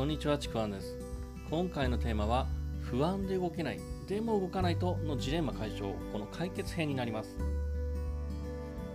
[0.00, 0.96] こんにちはちくわんです。
[1.50, 2.46] 今回のテーマは
[2.84, 7.36] 不安で動けないでも動かないとのジレンマ解消この解決編になります。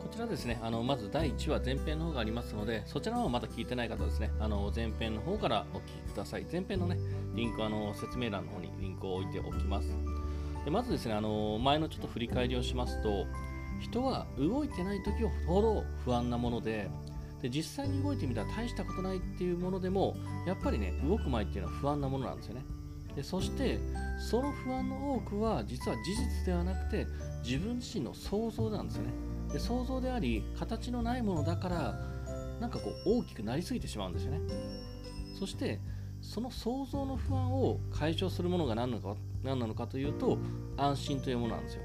[0.01, 4.31] こちらですねあのまず第1話前編の方がありますのでそちらの方まだ聞いてない方ですね。
[4.39, 6.47] あの前編の方からお聞きください。
[6.51, 6.97] 前編のね
[7.35, 9.95] リンクあの説明欄の方にリンクを置いておきます。
[10.65, 13.27] でまずですねあの前のちょっと振り返りをしますと
[13.79, 16.89] 人は動いてない時ほど不安なもので
[17.45, 20.15] で実際に動いてみたら大したことないっていうものでも
[20.47, 22.65] やっぱりね動く前っていうのは不安なものなんですよね。
[23.15, 23.79] でそして
[24.17, 27.05] その不安の多くは実は事実ではなくて
[27.43, 29.13] 自分自身の想像なんですよね。
[29.53, 31.99] で想像であり形のないものだから
[32.59, 34.39] なんかこう大きくなりすぎてしまうんですよね。
[35.37, 35.79] そして
[36.21, 40.39] その想像の不安を解消するものが何なのか何なのかというと
[40.77, 41.81] 安心というものなんですよ。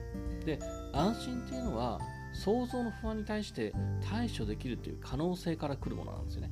[0.47, 0.59] で
[0.95, 2.01] 安心というのは
[2.33, 3.73] 想像の不安に対して
[4.09, 6.51] 対処できるという可能性から来るものなんですよね。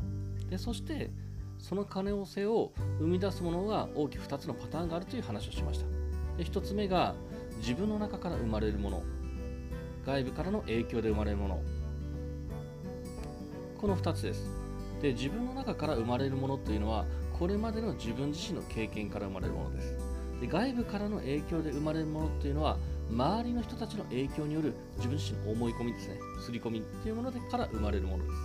[0.50, 1.10] でそして
[1.58, 5.86] その可能性を生み出すものが大きく2つのパターンがあるという話をしました。
[6.36, 7.14] で1つ目が
[7.58, 9.02] 自分の中から生まれるもの。
[10.06, 11.62] 外部からの影響で生まれるもの。
[13.78, 14.50] この2つです。
[15.02, 17.06] で自分の中から生まれるものというのは
[17.38, 19.94] これまでの自分自身の経験から生まれるものです。
[20.40, 22.76] で外部からの影響で生まれるものというのは
[23.10, 28.36] 周りの人たちの影響による自分自身の思い込みですね、刷り込みっていうものでから生まれるものです。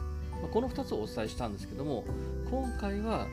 [0.42, 2.06] まあ、この2つをお伝えしたんですけども、
[2.50, 3.28] 今回は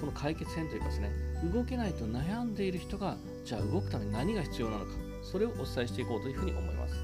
[0.00, 1.10] この解決編というかですね、
[1.52, 6.94] 動けないと悩んでいる人が、じゃあ動くために何が必要なのか、それをお伝えしていこうというふうに思います。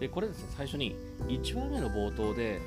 [0.00, 0.96] で、これですね、最初に
[1.28, 2.60] 1話目の冒頭で、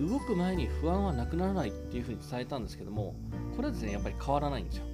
[0.00, 3.14] 動く前に不安はなくならないっていうふうに伝えたんですけども、
[3.56, 4.84] これはですね、やっぱり変わらないんですよ。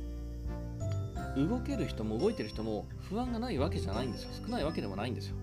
[1.36, 4.30] 動ける人も動いてる人も不安がないわけじゃないんですよ。
[4.44, 5.36] 少ないわけでもないんですよ。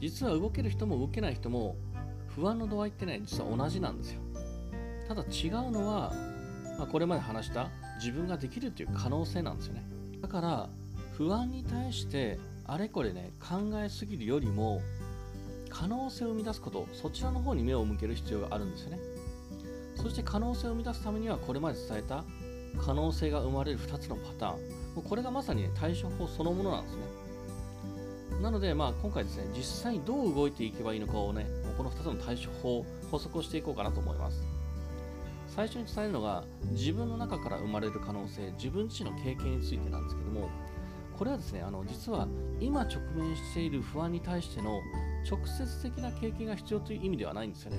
[0.00, 1.76] 実は動ける人も動けない人も
[2.34, 4.20] 不安の度合いってね実は同じなんですよ。
[5.08, 6.12] ただ違うのは、
[6.78, 9.84] まあ、これまで話した自分ができるという可能性なんですよね。
[10.20, 10.68] だから
[11.16, 14.80] 不安に対してあれこれね考えすぎるよりも
[15.68, 18.98] 可能性を生み出すことそちらの方に目を向ける必要があるんですよね。
[19.96, 22.24] そして可能性を生み出すためにはこれまで伝えた
[22.84, 24.83] 可能性が生まれる2つのパターン。
[24.94, 27.02] もうこれがまさに、ね、対処法そのものなんですね。
[28.42, 31.46] なので、まあ、今回ですね、実際にどう動いていけばいいのかをね、
[31.76, 34.44] この2つの対処法、補足をしていこうかなと思います。
[35.48, 40.48] 最初に伝えるのが、自分の中から生まれる可能性、自分自身の経験についてなんですけども、
[41.16, 42.26] これはですね、あの実は
[42.60, 44.80] 今直面している不安に対しての
[45.30, 47.78] 直接的な経験が必要という意味ではないんですよね。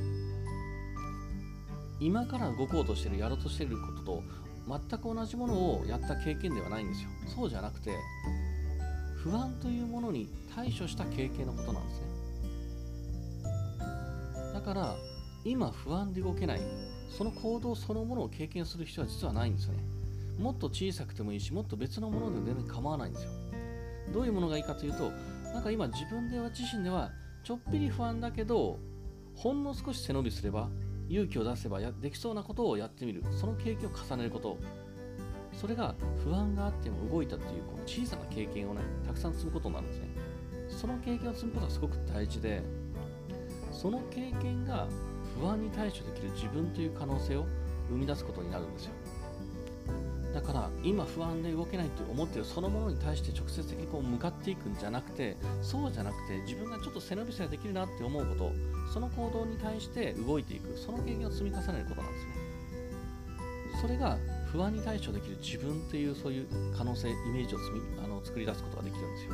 [1.99, 4.23] 今から動こうとしている、やろうとしていることと
[4.67, 7.09] 全く同じものをやった経験ではないんですよ。
[7.27, 7.95] そうじゃなくて
[9.15, 12.07] 不安というものに対処した経験のことなんですね。
[14.53, 14.95] だから
[15.43, 16.61] 今不安で動けない
[17.09, 19.79] その行動そのものを経験する人は実はないんですよね。
[20.39, 23.31] もっと小さくてもいいしもっと別のものでも全然構わないんですよ。
[24.13, 25.11] どういうものがいいかというと
[25.53, 27.11] なんか今自分では自身では
[27.43, 28.79] ちょっぴり不安だけど
[29.35, 30.69] ほんの少し背伸びすれば
[31.09, 33.23] 勇気を出せばやできそうなことをやってみる。
[33.31, 34.57] その経験を重ねること。
[35.53, 40.07] それが不安があっても動いたっていうこの小さな経験をねたくさん積むことになるんですね。
[40.67, 42.61] その経験を積むことはすごく大事で
[43.71, 44.87] その経験が
[45.39, 47.45] 不安に対処できる自分という可能性を
[47.89, 48.91] 生み出すことになるんですよ。
[50.35, 58.51] だから今不安で動けないって思っているそのものに対して直接的にこう向かっていくんじゃなくてそうじゃなくて自分がちょっと背伸びさえできるなって思うこと
[58.93, 62.31] その行動に対して動いていくその経験を積み重ねることなんですね。
[63.81, 64.17] それが
[64.51, 66.47] 不安に対処できる自分っていうそういう
[66.77, 69.31] 可能性イメージを積みあの作り出すことができるんですよ。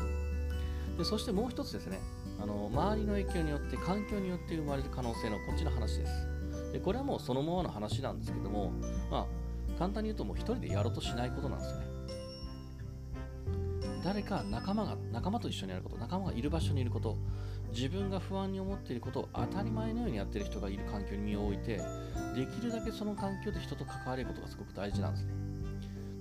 [1.00, 2.00] でそしてもう一つですね。
[2.40, 6.12] あの周りの影響によって環境によって生まれる可能性のこっちの話です。
[6.74, 8.72] でこれはもうそのままの話なんですけども、
[9.10, 9.41] まあ、
[9.82, 11.88] 簡単に言うともう一人でやろうとしないことなんですよね。
[14.04, 17.18] 誰か仲間が仲間と一緒にやること仲間がいる場所にいること
[17.74, 21.78] 自分が不安に思っていることを当たり前のようにやっている人がいる環境に身を置いて
[22.36, 25.34] できるだけその環境で人と関われることがすごく大事なんですね。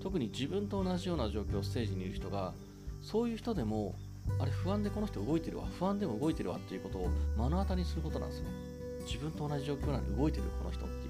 [0.03, 2.55] 特に自分と同じような状況ステージにいる人が
[3.03, 3.95] そういう人でも
[4.39, 8.49] あれ不安でこの人動いてるわ不安でも動いてるわっていうことを目の当たりにすることなんですね。
[9.05, 11.10] 自分と同じ状況なのに動いてるこの人ってい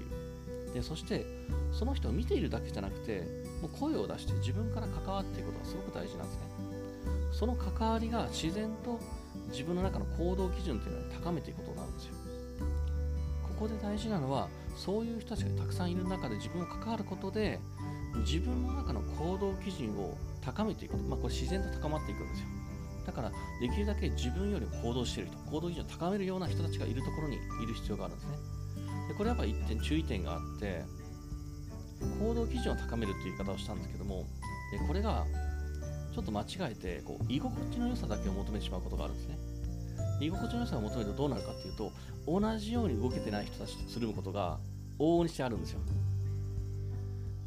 [0.73, 1.25] でそして
[1.71, 3.21] その人を見ているだけじゃなくて
[3.61, 6.41] もう声を出して自分から関わっていくことがすごく大事なんですね。
[7.31, 8.99] その関わりが自然と
[9.49, 12.13] 自分の中の行動基準というのを高めていくことになるんですよ。
[13.43, 17.59] ここで大事なのはそういう人たちがたくさんいる中で自分を関わることで
[18.25, 22.47] 自分の中の行動基準を高めていくこと、まあ、これ自然と高まっていくんですよ。
[23.05, 28.60] だからできるだけ自分よりも行動している人行動基準を高めるような人たちがいるところにいる必要があるんですね。
[29.11, 30.83] でこれはやっぱ一点注意点があって
[32.19, 34.25] 行動基準を高めるという言い方をしたんですけども
[34.71, 35.25] でこれが
[36.15, 39.37] ちょっと間違えてこう居心地の良さだけを求めてしまうことがあるんですね。
[40.21, 41.91] 居心地の良さを求めるとどうなるかっていうと
[42.27, 44.59] 同じように動けてない人たちとつるむことが
[44.99, 45.79] 往々にしてあるんですよ。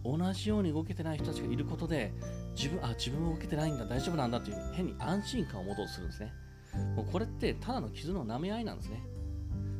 [0.04, 2.12] 同じように動けてない人たちがいることで
[2.54, 6.32] 自分あ自分は動けてないんだ大丈夫なんだっていう変に安心感を持とうとするんですね。
[6.96, 9.13] もうこれってただの傷の舐め合いなんですね。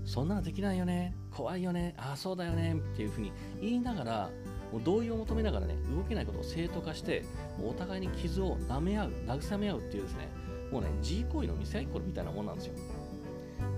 [0.05, 1.17] そんなのできないよね。
[1.33, 1.95] 怖いよね。
[1.97, 2.75] ああそうだよね。
[2.75, 4.31] っていうふうに言いながら
[4.73, 7.25] もう同意を求めながらね動けないことを正当化して
[7.59, 10.29] もうお互いに傷を舐め合う慰め合うっていうですね
[10.71, 12.75] もうね G 行為の見せ合いっこみたいなもんなんですよ。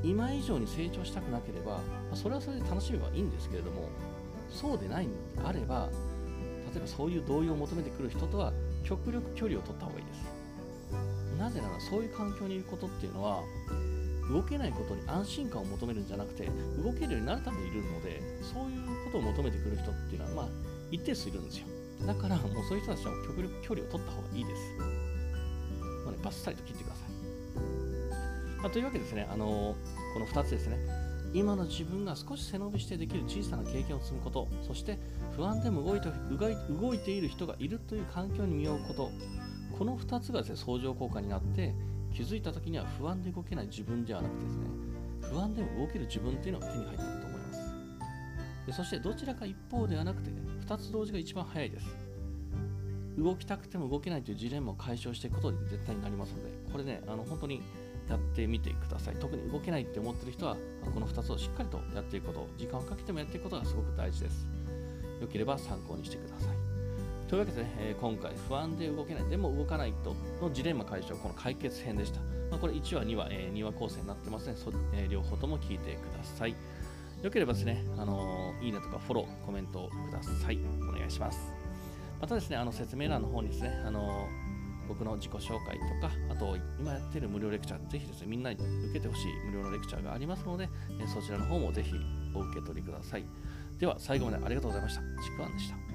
[0.03, 1.81] 今以上に成長したくなければ、
[2.15, 3.89] それはそれで楽しめばいいんですけれども
[4.49, 5.89] そうでないのであれば
[6.73, 8.53] 例えばそういう同意を求めてくる人とは
[8.85, 10.27] 極力距離を取った方がいいです。
[11.39, 13.43] なぜならそういう環境にいることっていうのは
[14.31, 16.49] 動けないことに安心感を求めるんじゃなくて
[16.83, 20.49] 動けるようになるためにいるのでそういうことを求めてくる人っていうのはまあ
[20.91, 21.67] 一定数いるんですよ。
[22.07, 24.63] だからもうそういう人たちは極力距離を取った方がいいです、
[26.05, 29.75] まあね、バッサリと切ってください、まあ、というわけですねあの
[30.13, 30.79] この2つですね。
[31.33, 34.99] 今の自分が少し背伸びしてできる小さな経験を積むことそして
[35.37, 36.09] 不安でも動いて
[36.71, 39.11] 動いている人がいるという環境に身を置くこと。
[39.79, 41.75] この2つがですね相乗効果になって
[42.17, 44.65] 気づいた時には不安で動けない自分ではなくてですね
[45.21, 47.75] 不安でも動ける自分っていうのが手に入っていると思います。
[48.67, 50.37] でそしてどちらか一方ではなくて、ね、
[50.67, 51.87] 2つ同時が一番早いです。
[53.19, 57.63] 動きたくても動けないというジレンマを解消していくことに絶対になりますのでこれねあの本当に
[58.09, 59.17] やってみてください。
[59.17, 60.57] 特に動けないって思ってる人は
[60.95, 64.47] この2つをしっかりとやっていくこと時間をかけてもやっていくことがすごく大事です。
[65.21, 66.76] よければ参考にしてください。
[67.29, 72.21] というわけでね、え、今回不安で動けない、でも動かないとのジレンマ解消、この解決編でした。
[72.51, 76.55] まあ、これ1話、2話、えー、2話構成になってますねそ、えー、両方とも聞いてください。
[77.23, 80.59] よければですね、あのー、いいねとかフォロー、コメントください。
[80.89, 81.53] お願いします。
[82.21, 84.29] またですね、あの説明欄の方にですね、あの
[84.89, 90.69] 僕の自己紹介とか、あと今やっている無料レクチャー、ぜひですね、みんなに受けてほしい無料のレクチャーがありますので、
[91.01, 91.93] えそちらの方もぜひ
[92.35, 93.25] お受け取りください。
[93.79, 95.01] では、最後までありがとうございました。
[95.23, 95.86] ちくわんでした。